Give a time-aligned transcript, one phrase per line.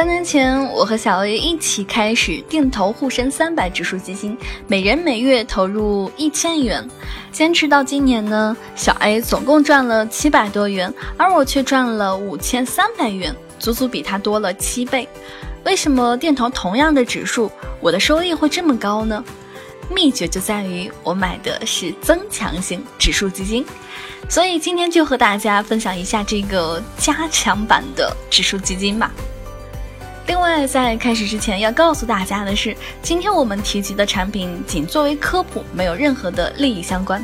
[0.00, 4.34] 三年前，我和小 A 一起开始定投沪深三百指数基金，
[4.66, 6.88] 每人每月投入一千元，
[7.30, 15.06] 坚持到今年呢，小 A 总共赚了七百多元，而我却赚了五千三百元，足足比他多了七倍。
[15.64, 19.22] 为什么定投同样的指数，我的收益会这么高呢？
[19.90, 23.66] 秘诀就在于我买的是增强型指数基金，
[24.30, 29.12] 所以今天就和大家分享一下这个加强版的指数基金吧。
[30.30, 37.20] 另外，在开始之前要告诉大家的是，今天我们提及的产品仅作为科普，没有任何的利益相关。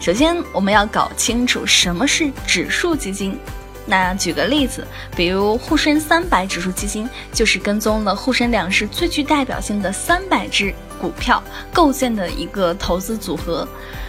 [0.00, 3.38] 首先，我们要搞清楚什么是指数基金。
[3.84, 4.82] 那举个例子，
[5.14, 13.68] 比如沪深三百指数基金，就是跟踪了沪深两市最具代表性的三百只股票构建的一个投资组合。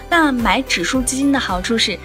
[0.10, 2.00] 那买指数基金的好处是。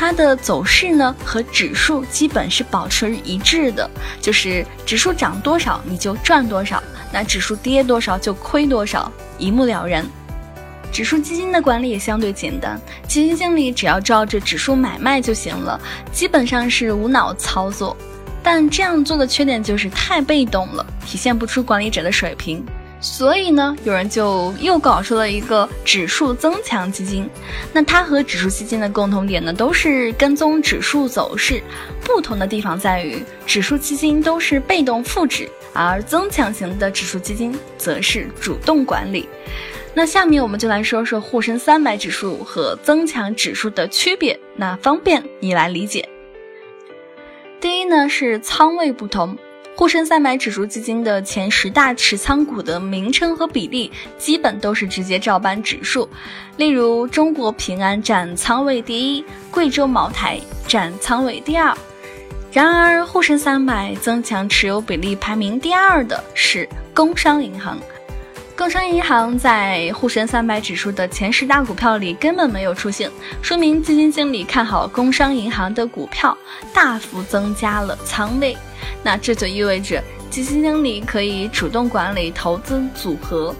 [0.00, 10.02] 它的走势呢和指数基本是保持一致的，就是指数涨多少你就赚多少，那指数跌多少就亏多少，一目了然。
[10.90, 15.78] 指数基金的管理也相对简单，基金经理只要照着指数买卖就行了，
[16.10, 17.94] 基本上是无脑操作。
[18.42, 22.64] 但这样做的缺点就是太被动了，体现不出管理者的水平。
[23.00, 27.28] 所以呢，有人就又搞出了一个指数增强基金。
[27.72, 31.62] 那它和指数基金的共同点呢，都是跟踪指数走势。
[32.04, 39.28] 不同的地方在于，指数基金都是被动复制，而增强型的指数基金则是主动管理。
[39.94, 46.08] 那下面我们就来说说沪深三百指数和增强指数的区别，那方便你来理解。
[47.60, 49.36] 第一呢，是仓位不同。
[49.76, 56.06] 沪深三百指数基金的前十大持仓股的名称和比例，基本都是直接照搬指数。
[56.58, 60.38] 例如，中国平安占仓位第一，贵州茅台
[60.68, 61.74] 占仓位第二。
[62.52, 67.78] 然而，沪深三百增强持有比例排名第二的是工商银行。
[68.54, 73.10] 工商银行在沪深三百指数的前十大股票里根本没有出现，
[73.40, 76.36] 说明基金经理看好工商银行的股票，
[76.74, 78.54] 大幅增加了仓位。
[79.02, 83.54] 那这就意味着基金经理可以主动管理投资组合。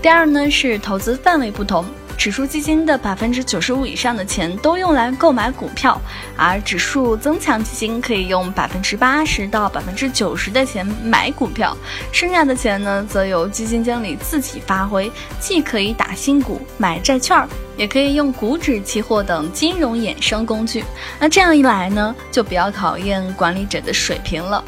[0.00, 1.84] 第二呢是投资范围不同，
[2.22, 6.00] 指数基金的百分之九十五以上的钱都用来购买股票，
[6.36, 11.76] 而指数增强基金可以用百分之八十到百分之九十的钱买股票，
[12.12, 15.10] 剩下的钱呢则由基金经理自己发挥，
[15.40, 17.44] 既可以打新股、买债券。
[17.76, 20.84] 也可以用股指期货等金融衍生工具。
[21.18, 24.62] 那这样一来呢，就比较考验管理者的水平了。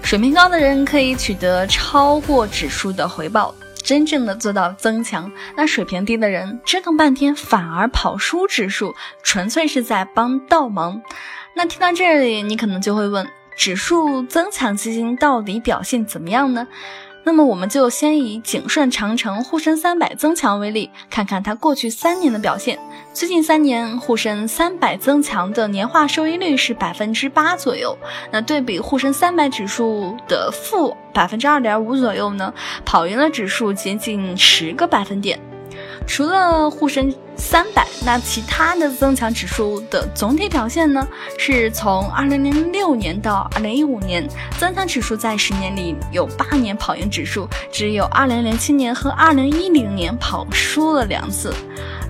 [0.00, 11.02] 水平高的人可以取得超过指数的回报，真正的做到增强；那水平低的人折腾半天反而跑输指数，纯粹是在帮倒忙。
[11.54, 16.66] 那听到这里，你可能就会问：指数增强基金到底表现怎么样呢？
[17.26, 22.78] 那么我们就先以景顺长城沪深三百增强为例，看看它过去三年的表现。
[23.14, 27.96] 最近三年沪深三百增强的年化收益率是百分之八左右，
[28.30, 32.52] 那对比沪深三百指数的负百分之二点五左右呢，
[32.84, 35.40] 跑赢了指数接近十个百分点。
[36.06, 41.06] 除了沪深三百，那其他的增强指数的总体表现呢？
[41.38, 44.28] 是从二零零六年到二零一五年，
[44.58, 51.52] 增强指数在十年里有八年跑赢指数，只有二零零七年和二零一零年跑输了两次。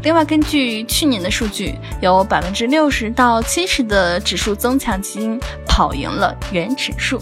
[0.02, 7.18] 另外，根据去年的数据，有百分之六十到七十的指数增强基金跑赢了原指数。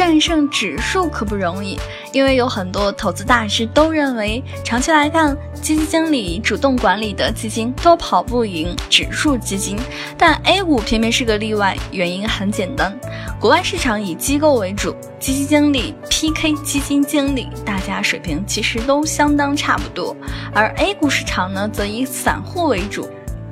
[0.00, 1.78] 战胜指数可不容易，
[2.10, 9.76] 因为有很多投资大师都认为，长期来看，基金经理主动管理的基金都跑不赢指数基金。
[10.16, 12.98] 但 A 股偏偏是个例外，原因很简单：
[13.38, 20.16] 国外市场以机构为主，基金经理 PK 基金经理，大家水平其实都相当差不多；
[20.54, 23.06] 而 A 股市场呢，则以散户为主。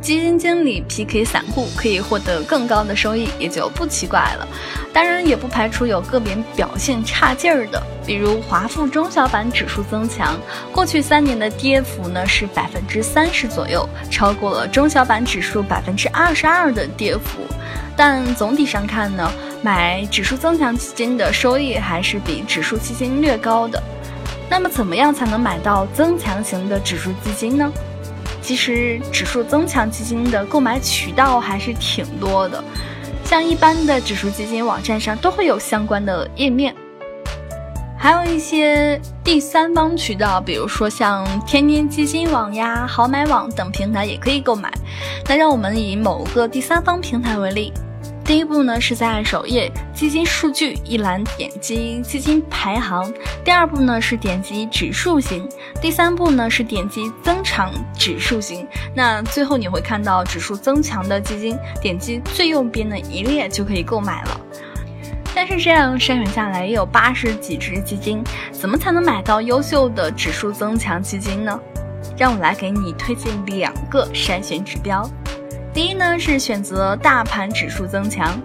[0.08, 4.48] 基金经理 PK 散户可以获得更高的收益，也就不奇怪了。
[4.90, 10.40] 当然，也不排除有个别表现差劲儿的，比如华富中小板指数增强，
[10.72, 17.42] 过去三年的跌幅呢是百分之三十左右，超过了中小板指数百分之二十二的跌幅。
[17.94, 23.82] 但总体上看呢，买指数增强基金的收益还是比指数基金略高的。
[24.48, 27.70] 那么，怎么样才能买到增强型的指数基金呢？
[28.48, 32.64] 其实指数增强基金的购买渠道还是挺多的，
[33.22, 36.74] 像一般的指数基金网站上都会有相关的页面，
[37.98, 44.72] 还有一些第三方渠道，比如说像天天基金网呀、好买网等平台也可以购买。
[45.26, 47.70] 那让我们以某个第三方平台为例。
[48.28, 53.10] 第一步呢，是在首页基金数据一栏点击基金排行；
[53.42, 55.48] 第二步呢是点击指数型；
[55.80, 58.68] 第三步呢是点击增长指数型。
[58.94, 64.40] 那最后你会看到指数增强的基金，点击最右边的一列就可以购买了。
[65.34, 68.22] 但是这样筛选下来也有八十几只基金，
[68.52, 71.58] 怎么才能买到优秀的指数增强基金呢？
[72.18, 75.08] 让我来给你推荐两个筛选指标。
[75.78, 78.36] 第一呢是选择大盘指数增强，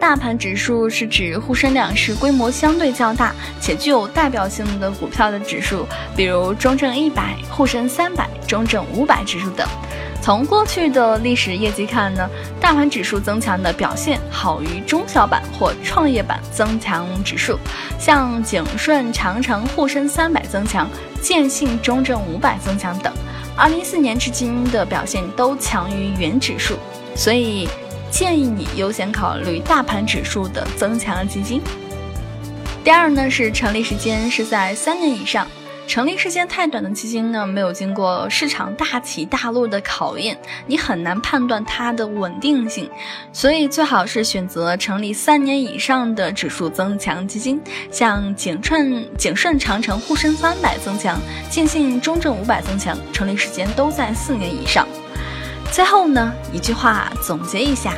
[0.00, 5.86] 大盘指数是指沪深两市规模相对较大且具有代表性的股票的指数，
[6.16, 9.64] 比如中证一百、沪深三百、中证五百指数等。
[10.20, 12.28] 从过去的历史业绩看呢，
[12.60, 17.56] 大盘指数增强的表现好于中小板或创业板增强指数，
[17.96, 20.90] 像景顺、长城、沪深三百增强、
[21.22, 23.12] 建信、中证五百增强等。
[23.58, 26.76] 二零一四年至今的表现都强于原指数，
[27.16, 27.68] 所以
[28.08, 31.60] 建议你优先考虑大盘指数的增强基金。
[32.84, 35.44] 第二呢是成立时间是在三年以上，
[35.88, 42.88] 成立时间太短的基金呢，没有经过市场大起大落的考验，你很难判断它的稳定性，
[43.32, 47.58] 所以最好是选择成立三年以上的指数增强基金，
[47.90, 51.18] 像景顺、景顺长城、沪深三百增强。
[51.48, 54.86] 建信、中证五百增强成立时间都在四年以上。
[55.72, 57.94] 最后呢，一句话总结一下：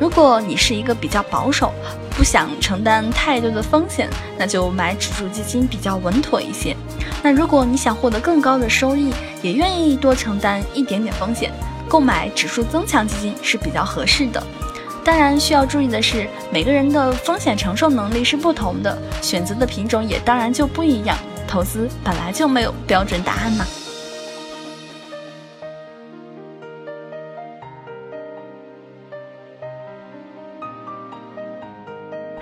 [0.00, 1.72] 如果你是一个比较保守，
[2.16, 6.76] 不想承担太多的风险，那就买指数基金比较稳妥一些。
[7.22, 11.50] 那如果你想获得更高的收益，也愿意多承担一点点风险，
[11.88, 14.42] 购买指数增强基金是比较合适的。
[15.04, 21.16] 当然，需要注意的是，每个人的风险承受能力是不同的，选择的品种也当然就不一样。
[21.46, 23.66] 投资本来就没有标准答案嘛。